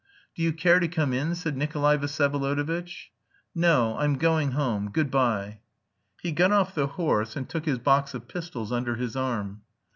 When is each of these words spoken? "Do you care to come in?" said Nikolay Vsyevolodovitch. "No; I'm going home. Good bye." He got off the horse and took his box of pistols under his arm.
"Do 0.33 0.41
you 0.41 0.51
care 0.51 0.79
to 0.79 0.87
come 0.87 1.13
in?" 1.13 1.35
said 1.35 1.55
Nikolay 1.55 1.95
Vsyevolodovitch. 1.95 3.09
"No; 3.53 3.95
I'm 3.99 4.17
going 4.17 4.53
home. 4.53 4.89
Good 4.89 5.11
bye." 5.11 5.59
He 6.23 6.31
got 6.31 6.51
off 6.51 6.73
the 6.73 6.87
horse 6.87 7.35
and 7.35 7.47
took 7.47 7.65
his 7.65 7.77
box 7.77 8.15
of 8.15 8.27
pistols 8.27 8.71
under 8.71 8.95
his 8.95 9.15
arm. 9.15 9.61